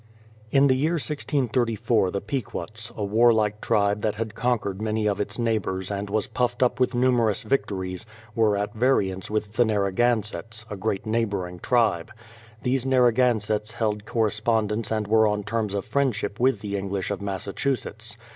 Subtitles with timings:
[0.51, 5.37] In the year 1634, the Pequots, a warlike tribe that had conquered many of its
[5.37, 10.65] neighbours and was puffed up with numerous victories, were at variance with the Narra gansetts,
[10.71, 12.11] a great neighboring tribe.
[12.63, 18.17] These Narragansetts held correspondence and were on terms of friendship with the English of Massachusetts.